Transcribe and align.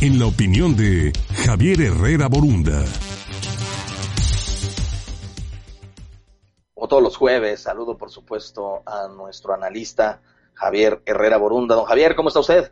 en 0.00 0.18
la 0.18 0.26
opinión 0.26 0.76
de 0.76 1.12
Javier 1.44 1.80
Herrera 1.80 2.28
Borunda. 2.28 2.84
Como 6.72 6.86
todos 6.86 7.02
los 7.02 7.16
jueves, 7.16 7.60
saludo 7.60 7.98
por 7.98 8.08
supuesto 8.10 8.82
a 8.86 9.08
nuestro 9.08 9.54
analista 9.54 10.22
Javier 10.54 11.02
Herrera 11.04 11.36
Borunda. 11.36 11.74
Don 11.74 11.84
Javier, 11.84 12.14
¿cómo 12.14 12.28
está 12.28 12.38
usted? 12.38 12.70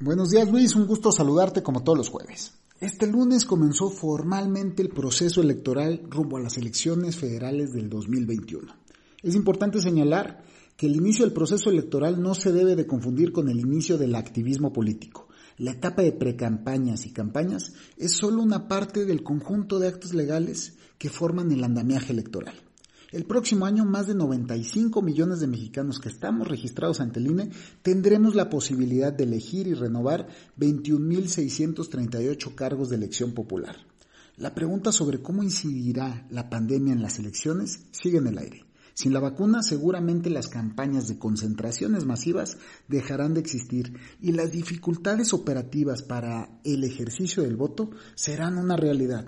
Buenos 0.00 0.30
días 0.30 0.50
Luis, 0.50 0.74
un 0.74 0.88
gusto 0.88 1.12
saludarte 1.12 1.62
como 1.62 1.84
todos 1.84 1.96
los 1.96 2.08
jueves. 2.08 2.54
Este 2.80 3.06
lunes 3.06 3.44
comenzó 3.44 3.88
formalmente 3.88 4.82
el 4.82 4.88
proceso 4.88 5.40
electoral 5.40 6.02
rumbo 6.10 6.38
a 6.38 6.40
las 6.40 6.58
elecciones 6.58 7.16
federales 7.16 7.72
del 7.72 7.88
2021. 7.88 8.74
Es 9.22 9.36
importante 9.36 9.80
señalar 9.80 10.42
que 10.76 10.86
el 10.86 10.96
inicio 10.96 11.24
del 11.24 11.32
proceso 11.32 11.70
electoral 11.70 12.20
no 12.20 12.34
se 12.34 12.52
debe 12.52 12.74
de 12.74 12.86
confundir 12.86 13.32
con 13.32 13.48
el 13.48 13.60
inicio 13.60 13.96
del 13.96 14.16
activismo 14.16 14.72
político. 14.72 15.25
La 15.58 15.70
etapa 15.70 16.02
de 16.02 16.12
precampañas 16.12 17.06
y 17.06 17.12
campañas 17.12 17.72
es 17.96 18.12
solo 18.12 18.42
una 18.42 18.68
parte 18.68 19.06
del 19.06 19.22
conjunto 19.22 19.78
de 19.78 19.88
actos 19.88 20.12
legales 20.12 20.74
que 20.98 21.08
forman 21.08 21.50
el 21.50 21.64
andamiaje 21.64 22.12
electoral. 22.12 22.54
El 23.10 23.24
próximo 23.24 23.64
año, 23.64 23.86
más 23.86 24.06
de 24.06 24.14
95 24.14 25.00
millones 25.00 25.40
de 25.40 25.46
mexicanos 25.46 25.98
que 25.98 26.10
estamos 26.10 26.46
registrados 26.46 27.00
ante 27.00 27.20
el 27.20 27.28
INE 27.28 27.50
tendremos 27.80 28.34
la 28.34 28.50
posibilidad 28.50 29.14
de 29.14 29.24
elegir 29.24 29.66
y 29.66 29.72
renovar 29.72 30.28
21.638 30.58 32.54
cargos 32.54 32.90
de 32.90 32.96
elección 32.96 33.32
popular. 33.32 33.76
La 34.36 34.54
pregunta 34.54 34.92
sobre 34.92 35.22
cómo 35.22 35.42
incidirá 35.42 36.26
la 36.28 36.50
pandemia 36.50 36.92
en 36.92 37.00
las 37.00 37.18
elecciones 37.18 37.86
sigue 37.92 38.18
en 38.18 38.26
el 38.26 38.36
aire. 38.36 38.65
Sin 38.96 39.12
la 39.12 39.20
vacuna 39.20 39.62
seguramente 39.62 40.30
las 40.30 40.48
campañas 40.48 41.06
de 41.06 41.18
concentraciones 41.18 42.06
masivas 42.06 42.56
dejarán 42.88 43.34
de 43.34 43.40
existir 43.40 43.92
y 44.22 44.32
las 44.32 44.52
dificultades 44.52 45.34
operativas 45.34 46.02
para 46.02 46.60
el 46.64 46.82
ejercicio 46.82 47.42
del 47.42 47.56
voto 47.56 47.90
serán 48.14 48.56
una 48.56 48.74
realidad. 48.74 49.26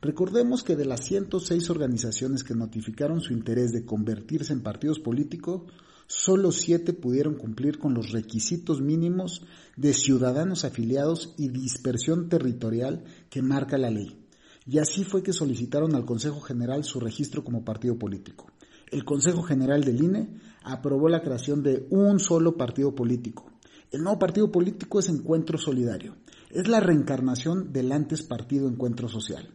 Recordemos 0.00 0.62
que 0.62 0.76
de 0.76 0.86
las 0.86 1.04
106 1.04 1.68
organizaciones 1.68 2.42
que 2.42 2.54
notificaron 2.54 3.20
su 3.20 3.34
interés 3.34 3.70
de 3.72 3.84
convertirse 3.84 4.54
en 4.54 4.62
partidos 4.62 4.98
políticos, 4.98 5.70
solo 6.06 6.50
7 6.50 6.94
pudieron 6.94 7.34
cumplir 7.34 7.78
con 7.78 7.92
los 7.92 8.12
requisitos 8.12 8.80
mínimos 8.80 9.42
de 9.76 9.92
ciudadanos 9.92 10.64
afiliados 10.64 11.34
y 11.36 11.48
dispersión 11.48 12.30
territorial 12.30 13.04
que 13.28 13.42
marca 13.42 13.76
la 13.76 13.90
ley. 13.90 14.24
Y 14.66 14.78
así 14.78 15.04
fue 15.04 15.22
que 15.22 15.34
solicitaron 15.34 15.94
al 15.94 16.06
Consejo 16.06 16.40
General 16.40 16.82
su 16.82 16.98
registro 16.98 17.44
como 17.44 17.62
partido 17.62 17.98
político. 17.98 18.51
El 18.92 19.06
Consejo 19.06 19.42
General 19.42 19.82
del 19.82 20.04
INE 20.04 20.28
aprobó 20.62 21.08
la 21.08 21.22
creación 21.22 21.62
de 21.62 21.86
un 21.88 22.20
solo 22.20 22.58
partido 22.58 22.94
político. 22.94 23.50
El 23.90 24.02
nuevo 24.02 24.18
partido 24.18 24.52
político 24.52 25.00
es 25.00 25.08
Encuentro 25.08 25.56
Solidario. 25.56 26.16
Es 26.50 26.68
la 26.68 26.78
reencarnación 26.78 27.72
del 27.72 27.90
antes 27.90 28.22
Partido 28.22 28.68
Encuentro 28.68 29.08
Social. 29.08 29.48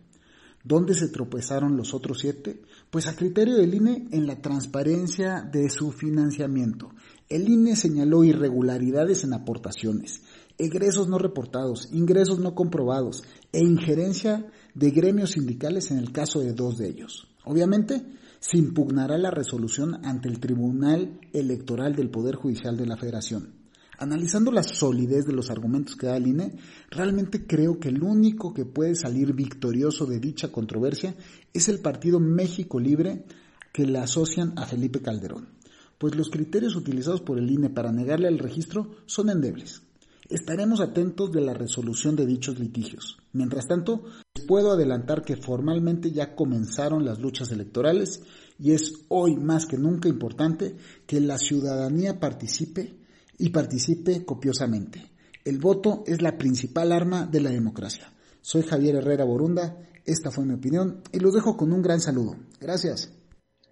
¿Dónde 0.63 0.95
se 0.95 1.09
tropezaron 1.09 1.77
los 1.77 1.93
otros 1.93 2.17
siete? 2.19 2.63
Pues 2.89 3.05
a 3.05 3.15
criterio 3.15 3.57
del 3.57 3.75
INE 3.75 4.07
en 4.11 4.25
la 4.25 4.41
transparencia 4.41 5.41
de 5.43 5.69
su 5.69 5.91
financiamiento. 5.91 6.89
El 7.29 7.47
INE 7.47 7.75
señaló 7.75 8.23
irregularidades 8.23 9.23
en 9.23 9.33
aportaciones, 9.33 10.23
egresos 10.57 11.07
no 11.07 11.19
reportados, 11.19 11.89
ingresos 11.93 12.39
no 12.39 12.55
comprobados 12.55 13.23
e 13.51 13.59
injerencia 13.59 14.47
de 14.73 14.89
gremios 14.89 15.31
sindicales 15.31 15.91
en 15.91 15.99
el 15.99 16.11
caso 16.11 16.39
de 16.39 16.53
dos 16.53 16.79
de 16.79 16.89
ellos. 16.89 17.27
Obviamente, 17.45 18.03
se 18.49 18.57
impugnará 18.57 19.17
la 19.17 19.29
resolución 19.29 20.05
ante 20.05 20.29
el 20.29 20.39
Tribunal 20.39 21.19
Electoral 21.33 21.93
del 21.93 22.09
Poder 22.09 22.35
Judicial 22.35 22.77
de 22.77 22.85
la 22.85 22.95
Federación. 22.95 23.55
Analizando 23.99 24.53
la 24.53 24.63
solidez 24.63 25.25
de 25.25 25.33
los 25.33 25.49
argumentos 25.49 25.97
que 25.97 26.07
da 26.07 26.15
el 26.15 26.27
INE, 26.27 26.55
realmente 26.89 27.45
creo 27.45 27.77
que 27.77 27.89
el 27.89 28.01
único 28.01 28.53
que 28.53 28.63
puede 28.63 28.95
salir 28.95 29.33
victorioso 29.33 30.05
de 30.05 30.21
dicha 30.21 30.49
controversia 30.49 31.13
es 31.51 31.67
el 31.67 31.81
partido 31.81 32.21
México 32.21 32.79
Libre 32.79 33.25
que 33.73 33.85
le 33.85 33.99
asocian 33.99 34.53
a 34.55 34.65
Felipe 34.65 35.01
Calderón, 35.01 35.49
pues 35.97 36.15
los 36.15 36.29
criterios 36.29 36.77
utilizados 36.77 37.19
por 37.19 37.39
el 37.39 37.51
INE 37.51 37.69
para 37.69 37.91
negarle 37.91 38.29
el 38.29 38.39
registro 38.39 38.95
son 39.07 39.29
endebles. 39.29 39.81
Estaremos 40.29 40.79
atentos 40.79 41.33
de 41.33 41.41
la 41.41 41.53
resolución 41.53 42.15
de 42.15 42.25
dichos 42.25 42.59
litigios. 42.59 43.17
Mientras 43.33 43.67
tanto, 43.67 44.03
puedo 44.47 44.71
adelantar 44.71 45.21
que 45.21 45.35
formalmente 45.35 46.11
ya 46.11 46.33
comenzaron 46.33 47.05
las 47.05 47.19
luchas 47.19 47.51
electorales 47.51 48.21
y 48.57 48.71
es 48.71 49.05
hoy 49.09 49.35
más 49.35 49.67
que 49.67 49.77
nunca 49.77 50.09
importante 50.09 50.75
que 51.05 51.19
la 51.19 51.37
ciudadanía 51.37 52.19
participe 52.19 52.95
y 53.37 53.49
participe 53.49 54.25
copiosamente. 54.25 55.11
El 55.45 55.59
voto 55.59 56.03
es 56.07 56.21
la 56.21 56.37
principal 56.37 56.91
arma 56.91 57.27
de 57.27 57.41
la 57.41 57.51
democracia. 57.51 58.11
Soy 58.41 58.63
Javier 58.63 58.95
Herrera 58.95 59.25
Borunda, 59.25 59.77
esta 60.05 60.31
fue 60.31 60.45
mi 60.45 60.53
opinión 60.55 61.03
y 61.11 61.19
los 61.19 61.33
dejo 61.33 61.55
con 61.55 61.71
un 61.71 61.81
gran 61.81 61.99
saludo. 61.99 62.35
Gracias. 62.59 63.13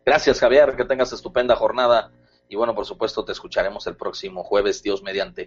Gracias 0.06 0.40
Javier, 0.40 0.76
que 0.78 0.86
tengas 0.86 1.12
estupenda 1.14 1.56
jornada 1.56 2.12
y 2.48 2.56
bueno, 2.56 2.76
por 2.76 2.86
supuesto 2.86 3.26
te 3.26 3.32
escucharemos 3.32 3.88
el 3.88 3.96
próximo 3.96 4.44
jueves, 4.44 4.84
Dios 4.84 5.02
mediante. 5.02 5.44